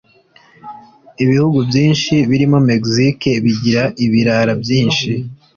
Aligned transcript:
Ibihugu 1.23 1.57
byinshi 1.69 2.13
birimo 2.29 2.57
mexike 2.69 3.31
bigira 3.43 3.83
ibirara 4.05 4.53
byinshi 4.61 5.09